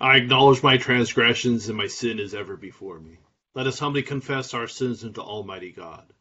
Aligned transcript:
I 0.00 0.16
acknowledge 0.16 0.62
my 0.62 0.76
transgressions, 0.76 1.68
and 1.68 1.76
my 1.76 1.88
sin 1.88 2.20
is 2.20 2.32
ever 2.32 2.56
before 2.56 3.00
me. 3.00 3.18
Let 3.54 3.66
us 3.66 3.80
humbly 3.80 4.04
confess 4.04 4.54
our 4.54 4.68
sins 4.68 5.02
unto 5.02 5.20
Almighty 5.20 5.72
God. 5.72 6.12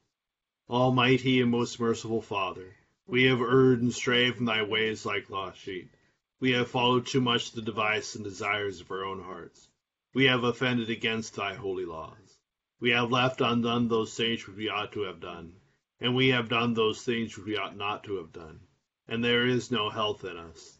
Almighty 0.68 1.42
and 1.42 1.52
most 1.52 1.80
merciful 1.80 2.24
Father, 2.24 2.76
we 3.06 3.26
have 3.26 3.40
erred 3.40 3.84
and 3.84 3.94
strayed 3.94 4.36
from 4.36 4.46
thy 4.46 4.64
ways 4.64 5.06
like 5.06 5.30
lost 5.30 5.60
sheep. 5.60 5.96
We 6.40 6.54
have 6.54 6.72
followed 6.72 7.06
too 7.06 7.22
much 7.22 7.52
the 7.52 7.62
device 7.62 8.16
and 8.16 8.24
desires 8.24 8.82
of 8.82 8.90
our 8.90 9.06
own 9.06 9.22
hearts. 9.22 9.70
We 10.12 10.26
have 10.26 10.44
offended 10.44 10.90
against 10.90 11.36
thy 11.36 11.54
holy 11.54 11.86
laws. 11.86 12.40
We 12.80 12.90
have 12.90 13.12
left 13.12 13.42
undone 13.42 13.90
those 13.90 14.16
things 14.16 14.48
which 14.48 14.58
we 14.58 14.70
ought 14.70 14.94
to 14.94 15.02
have 15.02 15.20
done, 15.20 15.54
and 16.00 16.16
we 16.16 16.30
have 16.30 16.50
done 16.50 16.74
those 16.74 17.04
things 17.04 17.38
which 17.38 17.46
we 17.46 17.58
ought 17.58 17.78
not 17.78 18.06
to 18.06 18.16
have 18.16 18.34
done. 18.34 18.60
And 19.08 19.24
there 19.24 19.46
is 19.46 19.70
no 19.70 19.92
health 19.92 20.26
in 20.26 20.36
us. 20.36 20.80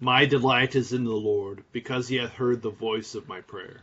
My 0.00 0.26
delight 0.26 0.76
is 0.76 0.92
in 0.92 1.02
the 1.02 1.10
Lord, 1.10 1.64
because 1.72 2.06
he 2.06 2.16
hath 2.16 2.32
heard 2.32 2.62
the 2.62 2.70
voice 2.70 3.16
of 3.16 3.26
my 3.26 3.40
prayer. 3.40 3.80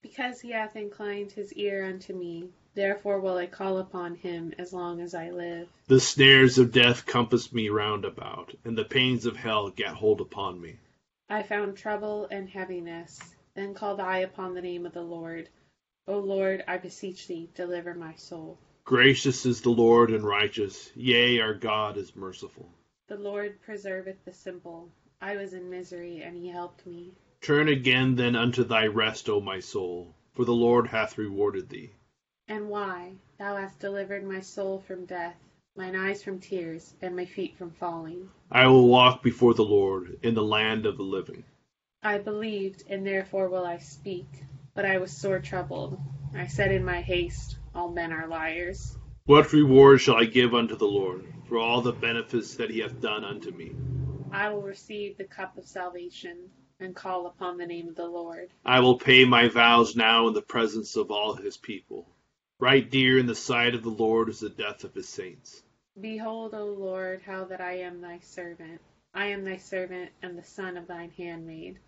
Because 0.00 0.40
he 0.40 0.50
hath 0.50 0.76
inclined 0.76 1.32
his 1.32 1.52
ear 1.54 1.84
unto 1.84 2.14
me, 2.14 2.50
therefore 2.74 3.18
will 3.18 3.36
I 3.36 3.46
call 3.46 3.78
upon 3.78 4.14
him 4.14 4.54
as 4.58 4.72
long 4.72 5.00
as 5.00 5.12
I 5.12 5.30
live. 5.30 5.68
The 5.88 5.98
snares 5.98 6.56
of 6.58 6.70
death 6.70 7.04
compass 7.04 7.52
me 7.52 7.68
round 7.68 8.04
about, 8.04 8.54
and 8.64 8.78
the 8.78 8.84
pains 8.84 9.26
of 9.26 9.36
hell 9.36 9.70
get 9.70 9.88
hold 9.88 10.20
upon 10.20 10.60
me. 10.60 10.78
I 11.28 11.42
found 11.42 11.76
trouble 11.76 12.28
and 12.30 12.48
heaviness. 12.48 13.18
Then 13.54 13.74
called 13.74 13.98
I 13.98 14.18
upon 14.18 14.54
the 14.54 14.62
name 14.62 14.86
of 14.86 14.92
the 14.92 15.02
Lord. 15.02 15.48
O 16.06 16.18
Lord, 16.20 16.62
I 16.68 16.78
beseech 16.78 17.26
thee, 17.26 17.50
deliver 17.56 17.94
my 17.94 18.14
soul. 18.14 18.56
Gracious 18.84 19.44
is 19.44 19.60
the 19.60 19.70
Lord 19.70 20.10
and 20.10 20.24
righteous, 20.24 20.92
yea, 20.94 21.40
our 21.40 21.54
God 21.54 21.96
is 21.96 22.14
merciful. 22.14 22.68
The 23.08 23.16
Lord 23.16 23.60
preserveth 23.62 24.24
the 24.24 24.32
simple. 24.32 24.92
I 25.22 25.36
was 25.36 25.52
in 25.52 25.68
misery, 25.68 26.22
and 26.22 26.34
he 26.34 26.48
helped 26.48 26.86
me. 26.86 27.12
Turn 27.42 27.68
again 27.68 28.16
then 28.16 28.34
unto 28.34 28.64
thy 28.64 28.86
rest, 28.86 29.28
O 29.28 29.40
my 29.40 29.60
soul, 29.60 30.14
for 30.32 30.46
the 30.46 30.54
Lord 30.54 30.86
hath 30.86 31.18
rewarded 31.18 31.68
thee. 31.68 31.90
And 32.48 32.70
why? 32.70 33.12
Thou 33.38 33.56
hast 33.56 33.78
delivered 33.78 34.24
my 34.24 34.40
soul 34.40 34.78
from 34.78 35.04
death, 35.04 35.36
mine 35.76 35.94
eyes 35.94 36.22
from 36.22 36.40
tears, 36.40 36.94
and 37.02 37.14
my 37.14 37.26
feet 37.26 37.54
from 37.56 37.70
falling. 37.70 38.30
I 38.50 38.66
will 38.66 38.88
walk 38.88 39.22
before 39.22 39.52
the 39.52 39.64
Lord 39.64 40.18
in 40.22 40.34
the 40.34 40.42
land 40.42 40.86
of 40.86 40.96
the 40.96 41.02
living. 41.02 41.44
I 42.02 42.16
believed, 42.16 42.84
and 42.88 43.06
therefore 43.06 43.50
will 43.50 43.66
I 43.66 43.76
speak. 43.76 44.26
But 44.74 44.86
I 44.86 44.96
was 44.96 45.12
sore 45.12 45.40
troubled. 45.40 45.98
I 46.34 46.46
said 46.46 46.72
in 46.72 46.84
my 46.84 47.02
haste, 47.02 47.58
All 47.74 47.90
men 47.90 48.12
are 48.12 48.26
liars. 48.26 48.96
What 49.26 49.52
reward 49.52 50.00
shall 50.00 50.16
I 50.16 50.24
give 50.24 50.54
unto 50.54 50.76
the 50.76 50.88
Lord 50.88 51.26
for 51.46 51.58
all 51.58 51.82
the 51.82 51.92
benefits 51.92 52.54
that 52.56 52.70
he 52.70 52.78
hath 52.78 53.00
done 53.00 53.22
unto 53.22 53.50
me? 53.50 53.72
I 54.32 54.48
will 54.48 54.62
receive 54.62 55.18
the 55.18 55.24
cup 55.24 55.58
of 55.58 55.66
salvation 55.66 56.50
and 56.78 56.94
call 56.94 57.26
upon 57.26 57.58
the 57.58 57.66
name 57.66 57.88
of 57.88 57.96
the 57.96 58.06
Lord. 58.06 58.50
I 58.64 58.78
will 58.80 58.96
pay 58.96 59.24
my 59.24 59.48
vows 59.48 59.96
now 59.96 60.28
in 60.28 60.34
the 60.34 60.40
presence 60.40 60.94
of 60.96 61.10
all 61.10 61.34
his 61.34 61.56
people. 61.56 62.06
Right 62.60 62.88
dear 62.88 63.18
in 63.18 63.26
the 63.26 63.34
sight 63.34 63.74
of 63.74 63.82
the 63.82 63.90
Lord 63.90 64.28
is 64.28 64.40
the 64.40 64.48
death 64.48 64.84
of 64.84 64.94
his 64.94 65.08
saints. 65.08 65.62
Behold, 66.00 66.54
O 66.54 66.66
Lord, 66.66 67.22
how 67.22 67.44
that 67.46 67.60
I 67.60 67.78
am 67.78 68.00
thy 68.00 68.20
servant. 68.20 68.80
I 69.12 69.26
am 69.26 69.44
thy 69.44 69.56
servant 69.56 70.10
and 70.22 70.38
the 70.38 70.44
son 70.44 70.76
of 70.76 70.86
thine 70.86 71.10
handmaid. 71.10 71.78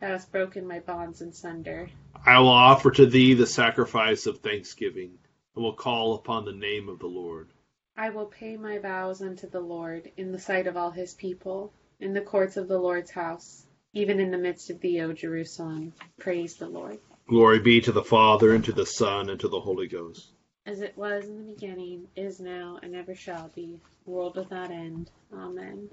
Thou 0.00 0.08
hast 0.08 0.32
broken 0.32 0.66
my 0.66 0.80
bonds 0.80 1.20
in 1.20 1.32
sunder. 1.32 1.90
I 2.24 2.38
will 2.38 2.48
offer 2.48 2.90
to 2.92 3.06
thee 3.06 3.34
the 3.34 3.46
sacrifice 3.46 4.26
of 4.26 4.38
thanksgiving, 4.38 5.18
and 5.54 5.62
will 5.62 5.74
call 5.74 6.14
upon 6.14 6.46
the 6.46 6.52
name 6.52 6.88
of 6.88 6.98
the 6.98 7.06
Lord. 7.06 7.50
I 7.96 8.08
will 8.08 8.26
pay 8.26 8.56
my 8.56 8.78
vows 8.78 9.20
unto 9.20 9.48
the 9.48 9.60
Lord 9.60 10.10
in 10.16 10.32
the 10.32 10.38
sight 10.38 10.66
of 10.66 10.78
all 10.78 10.90
his 10.90 11.12
people 11.12 11.74
in 12.02 12.12
the 12.12 12.20
courts 12.20 12.56
of 12.56 12.68
the 12.68 12.78
Lord's 12.78 13.10
house, 13.10 13.64
even 13.94 14.20
in 14.20 14.30
the 14.30 14.38
midst 14.38 14.70
of 14.70 14.80
thee, 14.80 15.00
O 15.00 15.12
Jerusalem. 15.12 15.92
Praise 16.18 16.56
the 16.56 16.68
Lord. 16.68 16.98
Glory 17.28 17.60
be 17.60 17.80
to 17.80 17.92
the 17.92 18.02
Father, 18.02 18.54
and 18.54 18.64
to 18.64 18.72
the 18.72 18.84
Son, 18.84 19.30
and 19.30 19.38
to 19.40 19.48
the 19.48 19.60
Holy 19.60 19.86
Ghost. 19.86 20.32
As 20.66 20.80
it 20.80 20.96
was 20.96 21.26
in 21.26 21.38
the 21.38 21.52
beginning, 21.54 22.08
is 22.16 22.40
now, 22.40 22.78
and 22.82 22.94
ever 22.94 23.14
shall 23.14 23.50
be, 23.54 23.80
world 24.04 24.36
without 24.36 24.70
end. 24.70 25.10
Amen. 25.32 25.88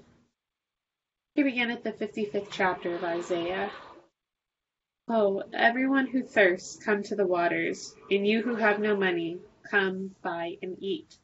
Here 1.34 1.44
beginneth 1.44 1.84
the 1.84 1.92
fifty-fifth 1.92 2.50
chapter 2.50 2.94
of 2.94 3.04
Isaiah. 3.04 3.70
Oh, 5.08 5.42
everyone 5.52 6.06
who 6.06 6.22
thirsts, 6.22 6.76
come 6.84 7.02
to 7.04 7.16
the 7.16 7.26
waters, 7.26 7.94
and 8.10 8.26
you 8.26 8.42
who 8.42 8.56
have 8.56 8.80
no 8.80 8.96
money, 8.96 9.38
come, 9.70 10.10
buy 10.22 10.56
and 10.62 10.76
eat. 10.80 11.16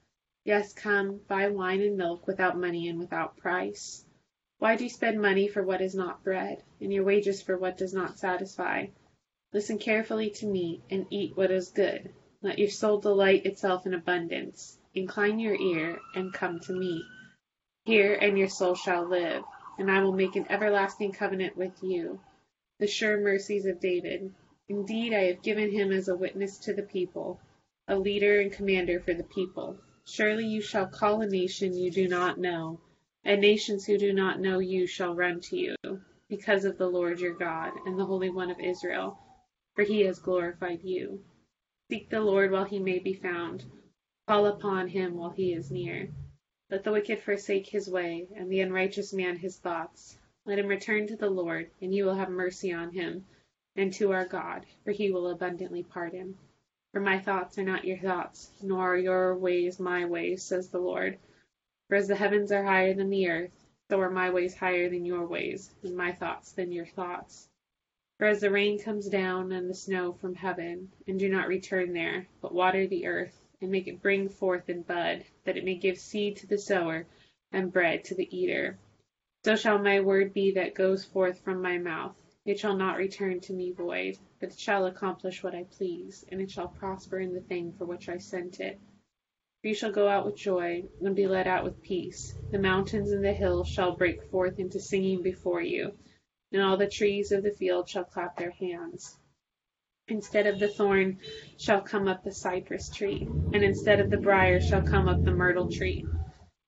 Yes, 0.44 0.72
come, 0.72 1.20
buy 1.28 1.48
wine 1.48 1.82
and 1.82 1.96
milk 1.96 2.26
without 2.26 2.58
money 2.58 2.88
and 2.88 2.98
without 3.00 3.36
price. 3.36 4.04
Why 4.58 4.76
do 4.76 4.84
you 4.84 4.90
spend 4.90 5.20
money 5.20 5.48
for 5.48 5.62
what 5.62 5.82
is 5.82 5.94
not 5.94 6.24
bread, 6.24 6.62
and 6.80 6.90
your 6.90 7.04
wages 7.04 7.42
for 7.42 7.58
what 7.58 7.76
does 7.76 7.92
not 7.92 8.18
satisfy? 8.18 8.86
Listen 9.52 9.78
carefully 9.78 10.30
to 10.30 10.46
me, 10.46 10.82
and 10.90 11.06
eat 11.10 11.36
what 11.36 11.50
is 11.50 11.70
good. 11.70 12.10
Let 12.40 12.58
your 12.58 12.70
soul 12.70 12.98
delight 12.98 13.44
itself 13.44 13.84
in 13.84 13.92
abundance. 13.92 14.78
Incline 14.94 15.38
your 15.38 15.54
ear, 15.54 16.00
and 16.14 16.32
come 16.32 16.58
to 16.60 16.72
me. 16.72 17.04
Hear, 17.84 18.14
and 18.14 18.38
your 18.38 18.48
soul 18.48 18.74
shall 18.74 19.04
live, 19.04 19.44
and 19.78 19.90
I 19.90 20.02
will 20.02 20.12
make 20.12 20.36
an 20.36 20.46
everlasting 20.48 21.12
covenant 21.12 21.54
with 21.58 21.82
you. 21.82 22.18
The 22.78 22.86
sure 22.86 23.18
mercies 23.20 23.66
of 23.66 23.78
David. 23.78 24.32
Indeed, 24.70 25.12
I 25.12 25.24
have 25.24 25.42
given 25.42 25.70
him 25.70 25.92
as 25.92 26.08
a 26.08 26.16
witness 26.16 26.56
to 26.60 26.72
the 26.72 26.82
people, 26.82 27.38
a 27.88 27.98
leader 27.98 28.40
and 28.40 28.50
commander 28.50 29.00
for 29.00 29.12
the 29.12 29.22
people. 29.22 29.76
Surely 30.06 30.46
you 30.46 30.62
shall 30.62 30.86
call 30.86 31.20
a 31.20 31.26
nation 31.26 31.76
you 31.76 31.90
do 31.90 32.08
not 32.08 32.38
know 32.38 32.80
and 33.26 33.40
nations 33.40 33.84
who 33.84 33.98
do 33.98 34.12
not 34.12 34.38
know 34.38 34.60
you 34.60 34.86
shall 34.86 35.12
run 35.12 35.40
to 35.40 35.56
you, 35.56 35.74
because 36.28 36.64
of 36.64 36.78
the 36.78 36.86
Lord 36.86 37.18
your 37.18 37.34
God, 37.34 37.72
and 37.84 37.98
the 37.98 38.04
Holy 38.06 38.30
One 38.30 38.52
of 38.52 38.60
Israel, 38.60 39.18
for 39.74 39.82
he 39.82 40.02
has 40.02 40.20
glorified 40.20 40.84
you. 40.84 41.24
Seek 41.90 42.08
the 42.08 42.20
Lord 42.20 42.52
while 42.52 42.64
he 42.64 42.78
may 42.78 43.00
be 43.00 43.14
found, 43.14 43.64
call 44.28 44.46
upon 44.46 44.86
him 44.86 45.16
while 45.16 45.30
he 45.30 45.52
is 45.52 45.72
near. 45.72 46.08
Let 46.70 46.84
the 46.84 46.92
wicked 46.92 47.20
forsake 47.20 47.66
his 47.66 47.90
way, 47.90 48.28
and 48.36 48.48
the 48.48 48.60
unrighteous 48.60 49.12
man 49.12 49.36
his 49.36 49.56
thoughts. 49.56 50.16
Let 50.44 50.60
him 50.60 50.68
return 50.68 51.08
to 51.08 51.16
the 51.16 51.28
Lord, 51.28 51.68
and 51.82 51.92
he 51.92 52.04
will 52.04 52.14
have 52.14 52.30
mercy 52.30 52.72
on 52.72 52.92
him, 52.92 53.26
and 53.74 53.92
to 53.94 54.12
our 54.12 54.24
God, 54.24 54.64
for 54.84 54.92
he 54.92 55.10
will 55.10 55.30
abundantly 55.30 55.82
pardon. 55.82 56.36
For 56.92 57.00
my 57.00 57.18
thoughts 57.18 57.58
are 57.58 57.64
not 57.64 57.84
your 57.84 57.98
thoughts, 57.98 58.52
nor 58.62 58.94
are 58.94 58.96
your 58.96 59.36
ways 59.36 59.80
my 59.80 60.04
ways, 60.04 60.44
says 60.44 60.68
the 60.68 60.78
Lord. 60.78 61.18
For 61.88 61.94
as 61.94 62.08
the 62.08 62.16
heavens 62.16 62.50
are 62.50 62.64
higher 62.64 62.94
than 62.94 63.10
the 63.10 63.28
earth, 63.28 63.64
so 63.88 64.00
are 64.00 64.10
my 64.10 64.30
ways 64.30 64.56
higher 64.56 64.88
than 64.88 65.04
your 65.04 65.24
ways, 65.24 65.72
and 65.84 65.96
my 65.96 66.10
thoughts 66.10 66.50
than 66.50 66.72
your 66.72 66.86
thoughts. 66.86 67.48
For 68.18 68.26
as 68.26 68.40
the 68.40 68.50
rain 68.50 68.80
comes 68.80 69.08
down 69.08 69.52
and 69.52 69.70
the 69.70 69.74
snow 69.74 70.12
from 70.12 70.34
heaven, 70.34 70.90
and 71.06 71.16
do 71.16 71.28
not 71.28 71.46
return 71.46 71.92
there, 71.92 72.26
but 72.40 72.52
water 72.52 72.88
the 72.88 73.06
earth, 73.06 73.40
and 73.60 73.70
make 73.70 73.86
it 73.86 74.02
bring 74.02 74.28
forth 74.28 74.68
and 74.68 74.84
bud, 74.84 75.24
that 75.44 75.56
it 75.56 75.64
may 75.64 75.76
give 75.76 75.96
seed 75.96 76.36
to 76.38 76.46
the 76.48 76.58
sower, 76.58 77.06
and 77.52 77.72
bread 77.72 78.02
to 78.06 78.16
the 78.16 78.36
eater, 78.36 78.78
so 79.44 79.54
shall 79.54 79.78
my 79.78 80.00
word 80.00 80.34
be 80.34 80.50
that 80.50 80.74
goes 80.74 81.04
forth 81.04 81.38
from 81.38 81.62
my 81.62 81.78
mouth. 81.78 82.16
It 82.44 82.58
shall 82.58 82.76
not 82.76 82.96
return 82.96 83.38
to 83.42 83.52
me 83.52 83.70
void, 83.70 84.18
but 84.40 84.50
it 84.50 84.58
shall 84.58 84.86
accomplish 84.86 85.44
what 85.44 85.54
I 85.54 85.62
please, 85.62 86.24
and 86.32 86.40
it 86.40 86.50
shall 86.50 86.66
prosper 86.66 87.20
in 87.20 87.32
the 87.32 87.40
thing 87.40 87.72
for 87.74 87.84
which 87.84 88.08
I 88.08 88.18
sent 88.18 88.58
it. 88.58 88.80
You 89.66 89.74
shall 89.74 89.92
go 89.92 90.08
out 90.08 90.24
with 90.24 90.36
joy, 90.36 90.84
and 91.00 91.14
be 91.14 91.26
led 91.26 91.46
out 91.46 91.64
with 91.64 91.82
peace. 91.82 92.34
The 92.50 92.58
mountains 92.58 93.10
and 93.10 93.24
the 93.24 93.32
hills 93.34 93.68
shall 93.68 93.96
break 93.96 94.22
forth 94.30 94.58
into 94.58 94.80
singing 94.80 95.22
before 95.22 95.60
you 95.60 95.92
and 96.52 96.62
all 96.62 96.76
the 96.76 96.88
trees 96.88 97.32
of 97.32 97.42
the 97.42 97.50
field 97.50 97.88
shall 97.88 98.04
clap 98.04 98.36
their 98.36 98.50
hands. 98.50 99.16
Instead 100.08 100.46
of 100.46 100.58
the 100.58 100.68
thorn 100.68 101.18
shall 101.58 101.80
come 101.80 102.06
up 102.06 102.22
the 102.22 102.32
cypress 102.32 102.88
tree, 102.88 103.26
and 103.52 103.64
instead 103.64 103.98
of 103.98 104.10
the 104.10 104.16
brier 104.16 104.60
shall 104.60 104.82
come 104.82 105.08
up 105.08 105.22
the 105.24 105.32
myrtle 105.32 105.70
tree. 105.70 106.06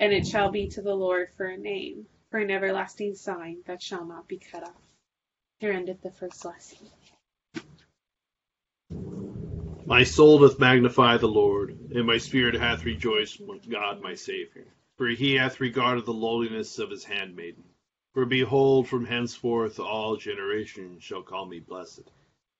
And 0.01 0.13
it 0.13 0.27
shall 0.27 0.51
be 0.51 0.69
to 0.71 0.83
the 0.83 0.95
Lord 0.95 1.29
for 1.37 1.47
a 1.47 1.57
name, 1.57 2.07
for 2.31 2.39
an 2.39 2.51
everlasting 2.51 3.15
sign 3.15 3.63
that 3.67 3.83
shall 3.83 4.05
not 4.05 4.29
be 4.29 4.39
cut 4.39 4.65
off. 4.65 4.83
Here 5.61 5.73
endeth 5.73 6.03
the 6.03 6.11
first 6.11 6.45
lesson. 6.45 6.89
My 9.89 10.05
soul 10.05 10.41
doth 10.41 10.59
magnify 10.59 11.17
the 11.17 11.29
Lord, 11.29 11.71
and 11.95 12.07
my 12.07 12.19
spirit 12.19 12.55
hath 12.55 12.85
rejoiced 12.85 13.41
with 13.41 13.71
God 13.71 14.03
my 14.03 14.17
Saviour. 14.17 14.67
For 14.99 15.09
he 15.09 15.33
hath 15.37 15.61
regarded 15.61 16.05
the 16.05 16.13
lowliness 16.13 16.79
of 16.79 16.91
his 16.91 17.05
handmaiden. 17.05 17.65
For 18.13 18.27
behold, 18.27 18.87
from 18.87 19.07
henceforth 19.07 19.81
all 19.81 20.19
generations 20.19 21.03
shall 21.03 21.23
call 21.23 21.47
me 21.47 21.61
blessed. 21.61 22.03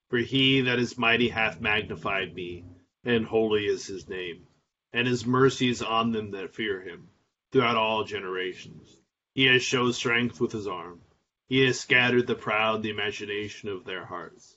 For 0.09 0.17
he 0.17 0.63
that 0.63 0.79
is 0.79 0.97
mighty 0.97 1.29
hath 1.29 1.61
magnified 1.61 2.35
me, 2.35 2.65
and 3.05 3.27
holy 3.27 3.67
is 3.67 3.87
his 3.87 4.09
name. 4.09 4.47
And 4.95 5.07
his 5.07 5.27
mercy 5.27 5.69
is 5.69 5.83
on 5.83 6.13
them 6.13 6.31
that 6.31 6.55
fear 6.55 6.81
him, 6.81 7.11
throughout 7.53 7.77
all 7.77 8.05
generations. 8.05 8.97
He 9.35 9.45
has 9.45 9.63
showed 9.63 9.95
strength 9.95 10.41
with 10.41 10.53
his 10.53 10.67
arm. 10.67 11.03
He 11.47 11.63
has 11.67 11.79
scattered 11.79 12.27
the 12.27 12.35
proud 12.35 12.83
the 12.83 12.89
imagination 12.89 13.69
of 13.69 13.85
their 13.85 14.07
hearts. 14.07 14.57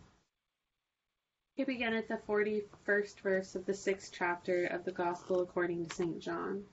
Here 1.55 1.65
beginneth 1.65 2.07
the 2.07 2.17
forty 2.17 2.63
first 2.85 3.19
verse 3.19 3.55
of 3.55 3.65
the 3.65 3.73
sixth 3.73 4.13
chapter 4.13 4.65
of 4.67 4.85
the 4.85 4.91
Gospel 4.93 5.41
according 5.41 5.85
to 5.85 5.93
St. 5.93 6.19
John. 6.19 6.65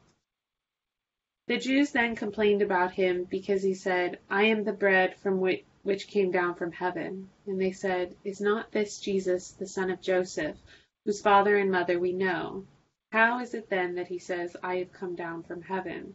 The 1.49 1.59
Jews 1.59 1.91
then 1.91 2.15
complained 2.15 2.63
about 2.63 2.93
him 2.93 3.25
because 3.25 3.63
he 3.63 3.75
said, 3.75 4.21
I 4.31 4.45
am 4.45 4.63
the 4.63 4.73
bread 4.73 5.19
from 5.19 5.41
which, 5.41 5.65
which 5.83 6.07
came 6.07 6.31
down 6.31 6.55
from 6.55 6.71
heaven. 6.71 7.29
And 7.47 7.61
they 7.61 7.73
said, 7.73 8.17
Is 8.23 8.41
not 8.41 8.71
this 8.71 9.01
Jesus, 9.01 9.51
the 9.51 9.67
son 9.67 9.91
of 9.91 10.01
Joseph, 10.01 10.57
whose 11.05 11.23
father 11.23 11.57
and 11.57 11.73
mother 11.73 11.99
we 11.99 12.13
know? 12.13 12.65
How 13.11 13.41
is 13.41 13.55
it 13.55 13.69
then 13.69 13.97
that 13.97 14.09
he 14.09 14.19
says, 14.19 14.57
I 14.63 14.77
have 14.77 14.93
come 14.93 15.17
down 15.17 15.43
from 15.43 15.63
heaven? 15.63 16.15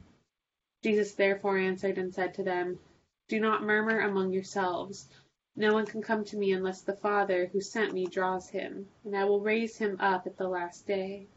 Jesus 0.83 1.16
therefore 1.16 1.57
answered 1.57 1.98
and 1.98 2.13
said 2.13 2.36
to 2.36 2.44
them, 2.44 2.80
Do 3.27 3.39
not 3.39 3.63
murmur 3.63 4.00
among 4.00 4.31
yourselves. 4.31 5.09
No 5.55 5.73
one 5.73 5.85
can 5.85 6.01
come 6.01 6.25
to 6.25 6.38
me 6.38 6.51
unless 6.51 6.81
the 6.81 6.95
Father 6.95 7.45
who 7.45 7.61
sent 7.61 7.94
me 7.94 8.07
draws 8.07 8.50
him, 8.50 8.89
and 9.05 9.15
I 9.15 9.25
will 9.25 9.39
raise 9.39 9.77
him 9.77 9.97
up 10.00 10.25
at 10.25 10.35
the 10.35 10.47
last 10.47 10.88
day. 10.88 11.27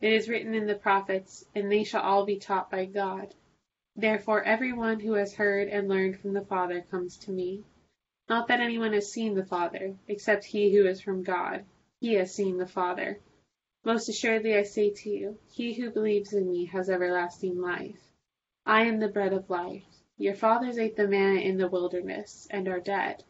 It 0.00 0.14
is 0.14 0.30
written 0.30 0.54
in 0.54 0.66
the 0.66 0.74
prophets, 0.74 1.44
and 1.54 1.70
they 1.70 1.84
shall 1.84 2.00
all 2.00 2.24
be 2.24 2.38
taught 2.38 2.70
by 2.70 2.86
God. 2.86 3.34
Therefore 3.94 4.42
every 4.44 4.72
one 4.72 5.00
who 5.00 5.12
has 5.12 5.34
heard 5.34 5.68
and 5.68 5.88
learned 5.88 6.18
from 6.18 6.32
the 6.32 6.44
Father 6.44 6.80
comes 6.80 7.18
to 7.18 7.32
me. 7.32 7.64
Not 8.30 8.48
that 8.48 8.60
anyone 8.60 8.94
has 8.94 9.12
seen 9.12 9.34
the 9.34 9.44
Father, 9.44 9.94
except 10.08 10.44
he 10.44 10.72
who 10.72 10.86
is 10.86 11.02
from 11.02 11.22
God. 11.22 11.66
He 12.00 12.14
has 12.14 12.34
seen 12.34 12.56
the 12.56 12.66
Father. 12.66 13.20
Most 13.84 14.08
assuredly 14.08 14.56
I 14.56 14.62
say 14.62 14.88
to 14.88 15.10
you, 15.10 15.38
he 15.52 15.74
who 15.74 15.90
believes 15.90 16.32
in 16.32 16.48
me 16.50 16.64
has 16.66 16.88
everlasting 16.88 17.60
life. 17.60 18.00
I 18.64 18.84
am 18.86 19.00
the 19.00 19.08
bread 19.08 19.34
of 19.34 19.50
life. 19.50 19.84
Your 20.16 20.34
fathers 20.34 20.78
ate 20.78 20.96
the 20.96 21.08
manna 21.08 21.40
in 21.40 21.58
the 21.58 21.68
wilderness, 21.68 22.46
and 22.50 22.66
are 22.68 22.80
dead. 22.80 23.22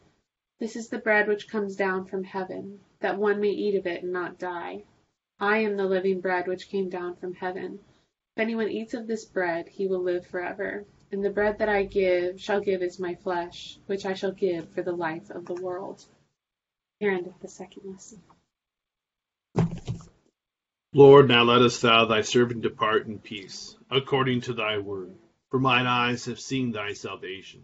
This 0.61 0.75
is 0.75 0.89
the 0.89 0.99
bread 0.99 1.27
which 1.27 1.47
comes 1.47 1.75
down 1.75 2.05
from 2.05 2.23
heaven, 2.23 2.81
that 2.99 3.17
one 3.17 3.41
may 3.41 3.49
eat 3.49 3.73
of 3.73 3.87
it 3.87 4.03
and 4.03 4.13
not 4.13 4.37
die. 4.37 4.83
I 5.39 5.57
am 5.57 5.75
the 5.75 5.87
living 5.87 6.21
bread 6.21 6.47
which 6.47 6.69
came 6.69 6.87
down 6.87 7.15
from 7.15 7.33
heaven. 7.33 7.79
If 8.35 8.41
anyone 8.43 8.69
eats 8.69 8.93
of 8.93 9.07
this 9.07 9.25
bread, 9.25 9.67
he 9.67 9.87
will 9.87 10.03
live 10.03 10.27
forever. 10.27 10.85
And 11.11 11.25
the 11.25 11.31
bread 11.31 11.57
that 11.57 11.67
I 11.67 11.85
give 11.85 12.39
shall 12.39 12.61
give 12.61 12.83
is 12.83 12.99
my 12.99 13.15
flesh, 13.15 13.79
which 13.87 14.05
I 14.05 14.13
shall 14.13 14.33
give 14.33 14.69
for 14.69 14.83
the 14.83 14.91
life 14.91 15.31
of 15.31 15.47
the 15.47 15.55
world. 15.55 16.05
Here 16.99 17.09
endeth 17.09 17.39
the 17.41 17.47
second 17.47 17.91
lesson. 17.91 18.21
Lord, 20.93 21.27
now 21.27 21.41
lettest 21.41 21.81
thou 21.81 22.05
thy 22.05 22.21
servant 22.21 22.61
depart 22.61 23.07
in 23.07 23.17
peace, 23.17 23.75
according 23.89 24.41
to 24.41 24.53
thy 24.53 24.77
word. 24.77 25.15
For 25.49 25.59
mine 25.59 25.87
eyes 25.87 26.25
have 26.25 26.39
seen 26.39 26.71
thy 26.71 26.93
salvation, 26.93 27.63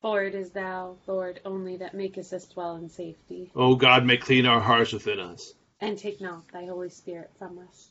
For 0.00 0.22
it 0.22 0.34
is 0.34 0.50
thou, 0.50 0.96
Lord, 1.06 1.40
only 1.44 1.76
that 1.78 1.94
makest 1.94 2.32
us 2.32 2.46
dwell 2.46 2.76
in 2.76 2.88
safety. 2.88 3.50
O 3.56 3.74
God, 3.74 4.04
may 4.04 4.16
clean 4.16 4.46
our 4.46 4.60
hearts 4.60 4.92
within 4.92 5.18
us. 5.18 5.54
And 5.80 5.98
take 5.98 6.20
not 6.20 6.46
thy 6.52 6.66
Holy 6.66 6.90
Spirit 6.90 7.30
from 7.38 7.58
us. 7.58 7.90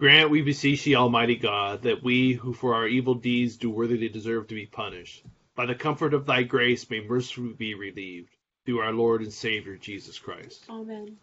Grant, 0.00 0.30
we 0.30 0.42
beseech 0.42 0.84
thee, 0.84 0.94
Almighty 0.94 1.36
God, 1.36 1.82
that 1.82 2.02
we, 2.02 2.32
who 2.34 2.52
for 2.52 2.74
our 2.74 2.86
evil 2.86 3.14
deeds 3.14 3.56
do 3.56 3.70
worthily 3.70 4.08
deserve 4.08 4.46
to 4.48 4.54
be 4.54 4.66
punished, 4.66 5.24
by 5.56 5.66
the 5.66 5.74
comfort 5.74 6.14
of 6.14 6.24
thy 6.26 6.42
grace 6.42 6.88
may 6.88 7.00
mercifully 7.00 7.54
be 7.54 7.74
relieved, 7.74 8.30
through 8.64 8.80
our 8.80 8.92
Lord 8.92 9.22
and 9.22 9.32
Savior 9.32 9.76
Jesus 9.76 10.18
Christ. 10.18 10.64
Amen. 10.68 11.16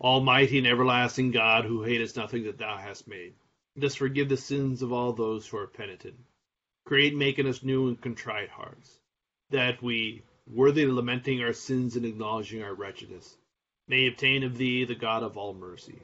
Almighty 0.00 0.58
and 0.58 0.66
everlasting 0.66 1.32
God, 1.32 1.64
who 1.64 1.82
hatest 1.82 2.16
nothing 2.16 2.44
that 2.44 2.58
thou 2.58 2.76
hast 2.76 3.08
made, 3.08 3.34
dost 3.76 3.98
forgive 3.98 4.28
the 4.28 4.36
sins 4.36 4.82
of 4.82 4.92
all 4.92 5.12
those 5.12 5.46
who 5.46 5.56
are 5.56 5.66
penitent. 5.66 6.14
Create 6.88 7.14
making 7.14 7.46
us 7.46 7.62
new 7.62 7.88
and 7.88 8.00
contrite 8.00 8.48
hearts, 8.48 8.98
that 9.50 9.82
we, 9.82 10.22
worthy 10.46 10.84
of 10.84 10.92
lamenting 10.92 11.42
our 11.42 11.52
sins 11.52 11.96
and 11.96 12.06
acknowledging 12.06 12.62
our 12.62 12.74
wretchedness, 12.74 13.36
may 13.86 14.06
obtain 14.06 14.42
of 14.42 14.56
thee, 14.56 14.84
the 14.84 14.94
God 14.94 15.22
of 15.22 15.36
all 15.36 15.52
mercy, 15.52 16.00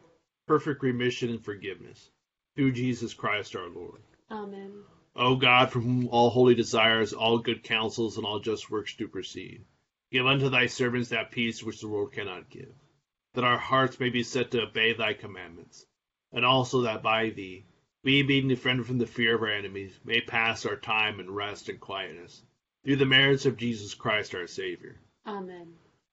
perfect 0.46 0.82
remission 0.82 1.30
and 1.30 1.42
forgiveness, 1.42 2.10
through 2.54 2.72
Jesus 2.72 3.14
Christ 3.14 3.56
our 3.56 3.70
Lord. 3.70 4.02
Amen. 4.30 4.82
O 5.16 5.36
God, 5.36 5.72
from 5.72 5.82
whom 5.84 6.08
all 6.10 6.28
holy 6.28 6.54
desires, 6.54 7.14
all 7.14 7.38
good 7.38 7.62
counsels, 7.62 8.18
and 8.18 8.26
all 8.26 8.40
just 8.40 8.70
works 8.70 8.94
do 8.94 9.08
proceed, 9.08 9.64
give 10.12 10.26
unto 10.26 10.50
thy 10.50 10.66
servants 10.66 11.08
that 11.08 11.30
peace 11.30 11.62
which 11.62 11.80
the 11.80 11.88
world 11.88 12.12
cannot 12.12 12.50
give 12.50 12.74
that 13.34 13.44
our 13.44 13.58
hearts 13.58 13.98
may 13.98 14.10
be 14.10 14.22
set 14.22 14.52
to 14.52 14.62
obey 14.62 14.92
thy 14.92 15.12
commandments, 15.12 15.84
and 16.32 16.44
also 16.44 16.82
that 16.82 17.02
by 17.02 17.30
thee, 17.30 17.64
we 18.04 18.22
being 18.22 18.48
defended 18.48 18.86
from 18.86 18.98
the 18.98 19.06
fear 19.06 19.34
of 19.34 19.42
our 19.42 19.48
enemies, 19.48 19.98
may 20.04 20.20
pass 20.20 20.66
our 20.66 20.76
time 20.76 21.20
in 21.20 21.30
rest 21.30 21.68
and 21.70 21.80
quietness, 21.80 22.42
through 22.84 22.96
the 22.96 23.06
merits 23.06 23.46
of 23.46 23.56
Jesus 23.56 23.94
Christ 23.94 24.34
our 24.34 24.46
Savior. 24.46 24.96
Amen. 25.26 25.72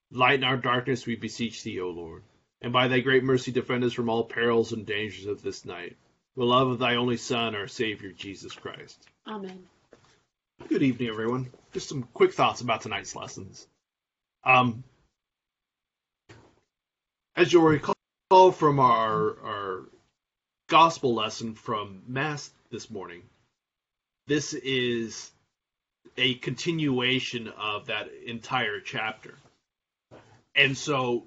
Lighten 0.10 0.46
our 0.46 0.58
darkness, 0.58 1.06
we 1.06 1.16
beseech 1.16 1.64
thee, 1.64 1.82
O 1.82 1.90
Lord, 1.90 2.24
and 2.62 2.72
by 2.72 2.88
thy 2.88 3.02
great 3.02 3.24
mercy 3.24 3.52
defend 3.52 3.84
us 3.84 3.94
from 3.94 4.10
all 4.10 4.24
perils 4.24 4.72
and 4.72 4.86
dangers 4.86 5.26
of 5.26 5.42
this 5.42 5.66
night, 5.66 5.98
the 6.38 6.46
love 6.46 6.70
of 6.70 6.80
thy 6.80 6.96
only 6.96 7.18
Son, 7.18 7.56
our 7.56 7.68
Savior, 7.68 8.12
Jesus 8.12 8.54
Christ. 8.54 9.06
Amen. 9.28 9.64
Good 10.70 10.84
evening, 10.84 11.10
everyone. 11.10 11.52
Just 11.74 11.90
some 11.90 12.04
quick 12.14 12.34
thoughts 12.34 12.62
about 12.62 12.82
tonight's 12.82 13.16
lessons. 13.16 13.68
Um, 14.44 14.84
as 17.36 17.52
you'll 17.52 17.64
recall 17.64 18.52
from 18.52 18.80
our, 18.80 19.38
our 19.44 19.90
gospel 20.72 21.14
lesson 21.14 21.54
from 21.54 22.02
Mass 22.08 22.50
this 22.72 22.90
morning, 22.90 23.24
this 24.28 24.54
is 24.54 25.30
a 26.16 26.36
continuation 26.36 27.50
of 27.50 27.88
that 27.88 28.08
entire 28.26 28.80
chapter. 28.80 29.34
And 30.56 30.78
so 30.78 31.26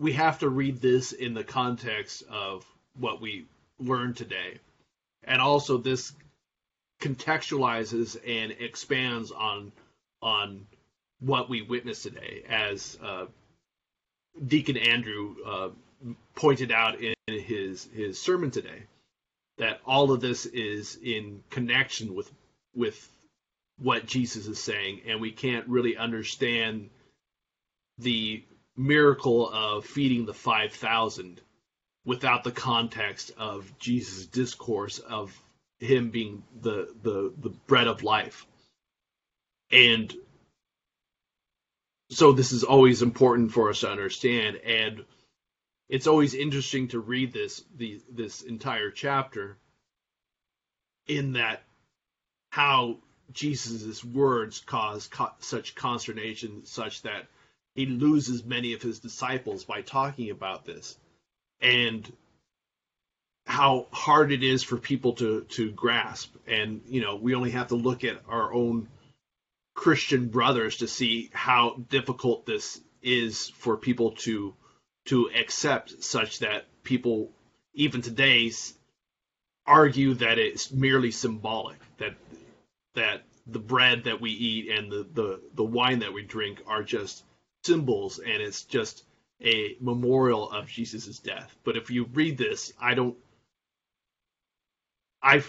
we 0.00 0.14
have 0.14 0.40
to 0.40 0.48
read 0.48 0.80
this 0.80 1.12
in 1.12 1.32
the 1.32 1.44
context 1.44 2.24
of 2.28 2.66
what 2.98 3.20
we 3.20 3.46
learned 3.78 4.16
today. 4.16 4.58
And 5.22 5.40
also 5.40 5.76
this 5.76 6.12
contextualizes 7.00 8.16
and 8.16 8.50
expands 8.58 9.30
on 9.30 9.70
on 10.22 10.66
what 11.20 11.48
we 11.48 11.62
witnessed 11.62 12.02
today 12.02 12.42
as 12.48 12.98
uh, 13.00 13.26
Deacon 14.44 14.76
Andrew 14.76 15.36
uh, 15.46 15.68
pointed 16.34 16.72
out 16.72 17.00
in 17.00 17.14
his 17.26 17.88
his 17.92 18.20
sermon 18.20 18.50
today 18.50 18.84
that 19.58 19.80
all 19.86 20.10
of 20.10 20.20
this 20.20 20.46
is 20.46 20.98
in 21.02 21.42
connection 21.50 22.14
with 22.14 22.30
with 22.74 23.08
what 23.78 24.06
Jesus 24.06 24.46
is 24.46 24.62
saying, 24.62 25.02
and 25.06 25.20
we 25.20 25.30
can't 25.30 25.68
really 25.68 25.96
understand 25.96 26.90
the 27.98 28.42
miracle 28.76 29.50
of 29.52 29.84
feeding 29.84 30.24
the 30.24 30.34
five 30.34 30.72
thousand 30.72 31.40
without 32.04 32.44
the 32.44 32.52
context 32.52 33.32
of 33.36 33.78
Jesus' 33.78 34.26
discourse 34.26 34.98
of 34.98 35.38
him 35.78 36.10
being 36.10 36.42
the 36.60 36.88
the 37.02 37.32
the 37.38 37.50
bread 37.66 37.86
of 37.86 38.02
life. 38.02 38.46
And 39.70 40.12
so 42.10 42.32
this 42.32 42.52
is 42.52 42.64
always 42.64 43.02
important 43.02 43.52
for 43.52 43.70
us 43.70 43.80
to 43.80 43.90
understand 43.90 44.56
and 44.56 45.04
it's 45.90 46.06
always 46.06 46.34
interesting 46.34 46.88
to 46.88 47.00
read 47.00 47.32
this 47.32 47.64
the 47.76 48.00
this 48.08 48.42
entire 48.42 48.90
chapter 48.90 49.58
in 51.08 51.32
that 51.32 51.64
how 52.50 52.98
Jesus' 53.32 54.04
words 54.04 54.60
cause 54.60 55.08
co- 55.08 55.32
such 55.40 55.74
consternation 55.74 56.64
such 56.64 57.02
that 57.02 57.26
he 57.74 57.86
loses 57.86 58.44
many 58.44 58.72
of 58.72 58.82
his 58.82 59.00
disciples 59.00 59.64
by 59.64 59.82
talking 59.82 60.30
about 60.30 60.64
this. 60.64 60.96
And 61.60 62.10
how 63.46 63.88
hard 63.90 64.30
it 64.30 64.44
is 64.44 64.62
for 64.62 64.76
people 64.76 65.14
to 65.14 65.42
to 65.42 65.72
grasp. 65.72 66.32
And 66.46 66.82
you 66.86 67.00
know 67.00 67.16
we 67.16 67.34
only 67.34 67.50
have 67.50 67.68
to 67.68 67.74
look 67.74 68.04
at 68.04 68.22
our 68.28 68.54
own 68.54 68.88
Christian 69.74 70.28
brothers 70.28 70.76
to 70.78 70.86
see 70.86 71.30
how 71.32 71.82
difficult 71.88 72.46
this 72.46 72.80
is 73.02 73.48
for 73.48 73.76
people 73.76 74.12
to 74.12 74.54
to 75.10 75.28
accept, 75.36 76.04
such 76.04 76.38
that 76.38 76.66
people 76.84 77.32
even 77.74 78.00
today 78.00 78.52
argue 79.66 80.14
that 80.14 80.38
it's 80.38 80.70
merely 80.70 81.10
symbolic 81.10 81.78
that 81.98 82.14
that 82.94 83.22
the 83.46 83.58
bread 83.58 84.04
that 84.04 84.20
we 84.20 84.30
eat 84.30 84.70
and 84.70 84.90
the, 84.90 85.06
the, 85.12 85.40
the 85.54 85.64
wine 85.64 85.98
that 85.98 86.12
we 86.12 86.22
drink 86.22 86.62
are 86.66 86.84
just 86.84 87.24
symbols 87.64 88.20
and 88.20 88.40
it's 88.40 88.62
just 88.62 89.02
a 89.42 89.76
memorial 89.80 90.48
of 90.50 90.68
Jesus' 90.68 91.18
death. 91.18 91.56
But 91.64 91.76
if 91.76 91.90
you 91.90 92.04
read 92.04 92.38
this, 92.38 92.72
I 92.80 92.94
don't 92.94 93.16
I 95.20 95.42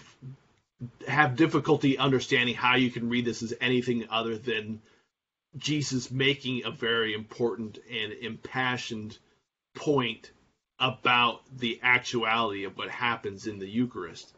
have 1.07 1.35
difficulty 1.35 1.99
understanding 1.99 2.55
how 2.55 2.77
you 2.77 2.89
can 2.89 3.09
read 3.09 3.25
this 3.25 3.43
as 3.43 3.53
anything 3.61 4.07
other 4.09 4.37
than 4.37 4.81
Jesus 5.57 6.09
making 6.09 6.65
a 6.65 6.71
very 6.71 7.13
important 7.13 7.77
and 7.91 8.11
impassioned 8.13 9.19
point 9.73 10.31
about 10.79 11.41
the 11.57 11.79
actuality 11.83 12.63
of 12.63 12.77
what 12.77 12.89
happens 12.89 13.47
in 13.47 13.59
the 13.59 13.69
Eucharist. 13.69 14.33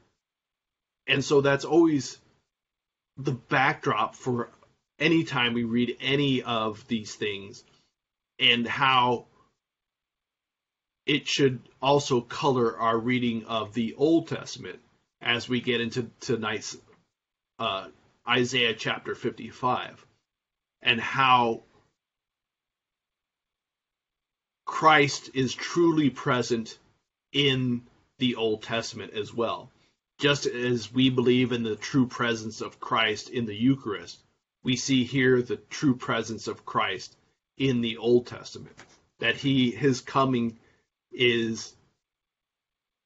And 1.07 1.23
so 1.23 1.41
that's 1.41 1.65
always 1.65 2.17
the 3.17 3.31
backdrop 3.31 4.15
for 4.15 4.49
any 4.99 5.23
time 5.23 5.53
we 5.53 5.63
read 5.63 5.97
any 6.01 6.41
of 6.43 6.85
these 6.87 7.15
things 7.15 7.63
and 8.39 8.67
how 8.67 9.25
it 11.05 11.27
should 11.27 11.59
also 11.81 12.21
color 12.21 12.77
our 12.77 12.97
reading 12.97 13.45
of 13.45 13.73
the 13.73 13.95
Old 13.95 14.27
Testament 14.27 14.79
as 15.21 15.47
we 15.47 15.61
get 15.61 15.81
into 15.81 16.09
tonight's 16.21 16.77
uh, 17.59 17.87
Isaiah 18.27 18.73
chapter 18.73 19.15
55 19.15 20.05
and 20.81 20.99
how 20.99 21.63
Christ 24.73 25.29
is 25.35 25.53
truly 25.53 26.09
present 26.09 26.79
in 27.31 27.83
the 28.17 28.35
Old 28.35 28.63
Testament 28.63 29.13
as 29.13 29.31
well. 29.31 29.71
Just 30.17 30.47
as 30.47 30.91
we 30.91 31.11
believe 31.11 31.51
in 31.51 31.61
the 31.61 31.75
true 31.75 32.07
presence 32.07 32.59
of 32.59 32.79
Christ 32.79 33.29
in 33.29 33.45
the 33.45 33.55
Eucharist, 33.55 34.21
we 34.63 34.75
see 34.75 35.03
here 35.03 35.41
the 35.41 35.57
true 35.57 35.95
presence 35.95 36.47
of 36.47 36.65
Christ 36.65 37.15
in 37.55 37.81
the 37.81 37.97
Old 37.97 38.25
Testament. 38.25 38.75
That 39.19 39.37
he 39.37 39.69
his 39.69 40.01
coming 40.01 40.57
is 41.11 41.73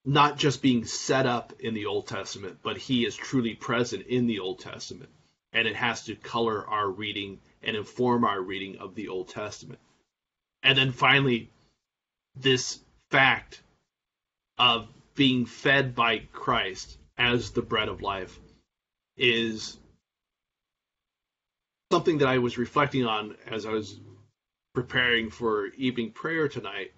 not 0.06 0.38
just 0.38 0.62
being 0.62 0.86
set 0.86 1.26
up 1.26 1.54
in 1.60 1.74
the 1.74 1.88
Old 1.88 2.08
Testament, 2.08 2.60
but 2.64 2.78
he 2.78 3.06
is 3.06 3.16
truly 3.16 3.56
present 3.56 4.08
in 4.08 4.26
the 4.26 4.40
Old 4.40 4.60
Testament. 4.60 5.12
And 5.52 5.68
it 5.68 5.76
has 5.76 6.06
to 6.06 6.16
color 6.16 6.66
our 6.66 6.90
reading 6.90 7.40
and 7.62 7.76
inform 7.76 8.24
our 8.24 8.42
reading 8.42 8.78
of 8.78 8.96
the 8.96 9.10
Old 9.10 9.28
Testament. 9.28 9.80
And 10.64 10.78
then 10.78 10.92
finally, 10.92 11.52
this 12.42 12.80
fact 13.10 13.62
of 14.58 14.88
being 15.16 15.46
fed 15.46 15.96
by 15.96 16.20
Christ 16.32 16.98
as 17.18 17.52
the 17.52 17.62
bread 17.62 17.90
of 17.90 18.02
life 18.02 18.40
is 19.18 19.78
something 21.92 22.20
that 22.20 22.28
I 22.28 22.38
was 22.38 22.58
reflecting 22.58 23.06
on 23.06 23.36
as 23.48 23.66
I 23.66 23.72
was 23.72 24.00
preparing 24.74 25.32
for 25.32 25.68
evening 25.78 26.12
prayer 26.12 26.48
tonight 26.48 26.92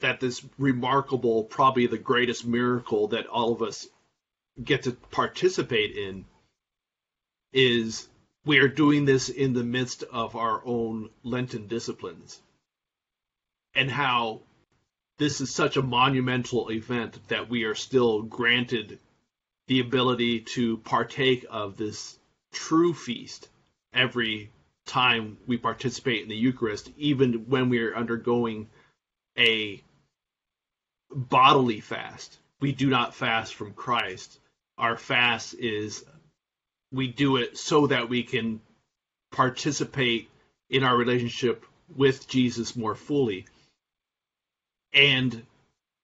that 0.00 0.18
this 0.18 0.44
remarkable, 0.58 1.44
probably 1.44 1.86
the 1.86 1.98
greatest 1.98 2.46
miracle 2.46 3.08
that 3.08 3.26
all 3.26 3.52
of 3.52 3.62
us 3.62 3.86
get 4.62 4.84
to 4.84 4.92
participate 4.92 5.96
in 5.96 6.24
is 7.52 8.08
we 8.44 8.58
are 8.58 8.68
doing 8.68 9.04
this 9.04 9.28
in 9.28 9.52
the 9.52 9.62
midst 9.62 10.02
of 10.04 10.36
our 10.36 10.62
own 10.64 11.10
Lenten 11.22 11.66
disciplines. 11.66 12.40
And 13.80 13.90
how 13.90 14.42
this 15.16 15.40
is 15.40 15.54
such 15.54 15.78
a 15.78 15.82
monumental 15.82 16.70
event 16.70 17.18
that 17.28 17.48
we 17.48 17.64
are 17.64 17.74
still 17.74 18.20
granted 18.20 18.98
the 19.68 19.80
ability 19.80 20.40
to 20.40 20.76
partake 20.76 21.46
of 21.48 21.78
this 21.78 22.18
true 22.52 22.92
feast 22.92 23.48
every 23.94 24.50
time 24.84 25.38
we 25.46 25.56
participate 25.56 26.22
in 26.22 26.28
the 26.28 26.36
Eucharist, 26.36 26.92
even 26.98 27.48
when 27.48 27.70
we 27.70 27.78
are 27.78 27.96
undergoing 27.96 28.68
a 29.38 29.82
bodily 31.10 31.80
fast. 31.80 32.36
We 32.60 32.72
do 32.72 32.90
not 32.90 33.14
fast 33.14 33.54
from 33.54 33.72
Christ. 33.72 34.38
Our 34.76 34.98
fast 34.98 35.54
is 35.54 36.04
we 36.92 37.06
do 37.06 37.38
it 37.38 37.56
so 37.56 37.86
that 37.86 38.10
we 38.10 38.24
can 38.24 38.60
participate 39.32 40.28
in 40.68 40.84
our 40.84 40.94
relationship 40.94 41.64
with 41.96 42.28
Jesus 42.28 42.76
more 42.76 42.94
fully. 42.94 43.46
And 44.92 45.44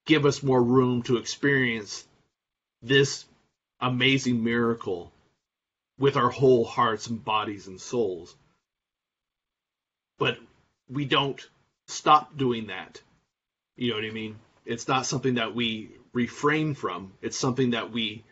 give 0.07 0.25
us 0.25 0.43
more 0.43 0.63
room 0.63 1.03
to 1.03 1.17
experience 1.17 2.07
this 2.83 3.25
amazing 3.81 4.43
miracle 4.43 5.13
with 5.99 6.17
our 6.17 6.31
whole 6.31 6.65
hearts 6.65 7.07
and 7.09 7.25
bodies 7.25 7.67
and 7.67 7.81
souls. 7.81 8.35
But 10.19 10.39
we 10.89 11.05
don't 11.05 11.41
stop 11.89 12.37
doing 12.37 12.69
that. 12.69 13.01
You 13.77 13.91
know 13.91 13.97
what 13.97 14.05
I 14.05 14.11
mean? 14.11 14.37
It's 14.65 14.89
not 14.89 15.07
something 15.07 15.35
that 15.35 15.55
we 15.55 15.91
refrain 16.13 16.75
from. 16.75 17.13
It's 17.23 17.37
something 17.37 17.71
that 17.71 17.93
we 17.93 18.25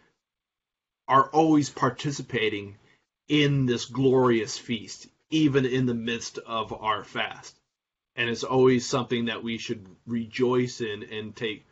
are 1.09 1.29
always 1.31 1.69
participating 1.71 2.77
in 3.29 3.67
this 3.67 3.85
glorious 3.87 4.59
feast, 4.59 5.07
even 5.31 5.67
in 5.67 5.87
the 5.87 5.95
midst 5.95 6.39
of 6.39 6.73
our 6.73 7.05
fast. 7.05 7.55
And 8.17 8.31
it's 8.31 8.45
always 8.45 8.87
something 8.87 9.27
that 9.27 9.43
we 9.43 9.59
should 9.59 9.85
rejoice 10.07 10.81
in 10.81 11.03
and 11.05 11.35
take 11.35 11.65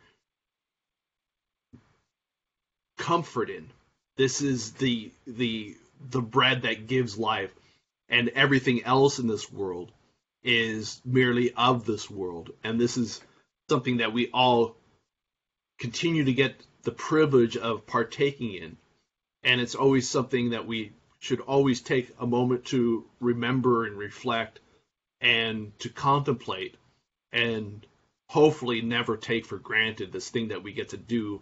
comfort 2.97 3.49
in. 3.49 3.69
This 4.17 4.41
is 4.41 4.71
the 4.73 5.11
the 5.25 5.75
the 6.09 6.21
bread 6.21 6.63
that 6.63 6.87
gives 6.87 7.17
life, 7.17 7.51
and 8.09 8.29
everything 8.29 8.83
else 8.83 9.19
in 9.19 9.27
this 9.27 9.51
world 9.51 9.91
is 10.43 11.01
merely 11.05 11.53
of 11.53 11.85
this 11.85 12.09
world. 12.09 12.51
And 12.63 12.79
this 12.79 12.97
is 12.97 13.21
something 13.69 13.97
that 13.97 14.13
we 14.13 14.29
all 14.33 14.75
continue 15.79 16.25
to 16.25 16.33
get 16.33 16.55
the 16.83 16.91
privilege 16.91 17.57
of 17.57 17.87
partaking 17.87 18.53
in. 18.53 18.77
And 19.43 19.61
it's 19.61 19.75
always 19.75 20.09
something 20.09 20.51
that 20.51 20.67
we 20.67 20.91
should 21.19 21.39
always 21.41 21.81
take 21.81 22.13
a 22.19 22.27
moment 22.27 22.65
to 22.65 23.05
remember 23.19 23.85
and 23.85 23.97
reflect 23.97 24.59
and 25.23 25.71
to 25.79 25.89
contemplate 25.89 26.75
and 27.31 27.87
hopefully 28.27 28.81
never 28.81 29.15
take 29.17 29.45
for 29.45 29.57
granted 29.57 30.11
this 30.11 30.29
thing 30.29 30.49
that 30.49 30.61
we 30.61 30.73
get 30.73 30.89
to 30.89 30.97
do 30.97 31.41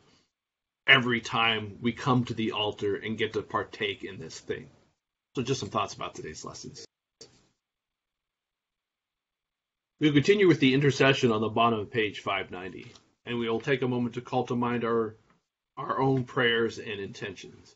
every 0.88 1.20
time 1.20 1.78
we 1.82 1.92
come 1.92 2.24
to 2.24 2.34
the 2.34 2.52
altar 2.52 2.96
and 2.96 3.18
get 3.18 3.34
to 3.34 3.42
partake 3.42 4.04
in 4.04 4.20
this 4.20 4.40
thing. 4.40 4.70
So, 5.36 5.42
just 5.42 5.60
some 5.60 5.70
thoughts 5.70 5.96
about 5.96 6.14
today's 6.14 6.46
lessons. 6.46 6.86
We'll 10.00 10.14
continue 10.14 10.48
with 10.48 10.60
the 10.60 10.74
intercession 10.74 11.32
on 11.32 11.42
the 11.42 11.50
bottom 11.50 11.80
of 11.80 11.92
page 11.92 12.20
590, 12.20 12.92
and 13.26 13.40
we 13.40 13.50
will 13.50 13.62
take 13.62 13.82
a 13.82 13.88
moment 13.88 14.16
to 14.16 14.22
call 14.22 14.46
to 14.46 14.56
mind 14.56 14.84
our, 14.84 15.16
our 15.78 16.00
own 16.00 16.24
prayers 16.24 16.80
and 16.80 17.00
intentions. 17.00 17.76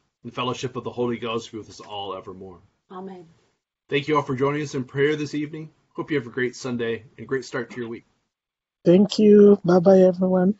and 0.23 0.33
fellowship 0.33 0.75
of 0.75 0.83
the 0.83 0.91
Holy 0.91 1.17
Ghost 1.17 1.51
be 1.51 1.57
with 1.57 1.69
us 1.69 1.79
all 1.79 2.15
evermore. 2.15 2.59
Amen. 2.91 3.25
Thank 3.89 4.07
you 4.07 4.15
all 4.15 4.21
for 4.21 4.35
joining 4.35 4.61
us 4.61 4.75
in 4.75 4.83
prayer 4.83 5.15
this 5.15 5.33
evening. 5.33 5.69
Hope 5.93 6.11
you 6.11 6.17
have 6.17 6.27
a 6.27 6.31
great 6.31 6.55
Sunday 6.55 7.03
and 7.17 7.23
a 7.23 7.27
great 7.27 7.45
start 7.45 7.71
to 7.71 7.77
your 7.79 7.89
week. 7.89 8.05
Thank 8.85 9.19
you. 9.19 9.59
Bye 9.63 9.79
bye, 9.79 9.99
everyone. 9.99 10.55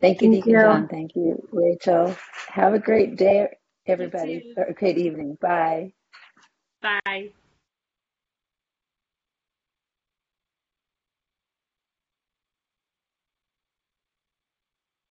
Thank 0.00 0.20
you, 0.20 0.32
Thank 0.32 0.44
Deacon 0.44 0.52
you. 0.52 0.60
John. 0.60 0.88
Thank 0.88 1.14
you, 1.14 1.48
Rachel. 1.52 2.16
Have 2.48 2.74
a 2.74 2.78
great 2.78 3.16
day, 3.16 3.56
everybody. 3.86 4.52
Or 4.56 4.64
a 4.64 4.74
great 4.74 4.98
evening. 4.98 5.38
Bye. 5.40 5.92
Bye. 6.82 7.30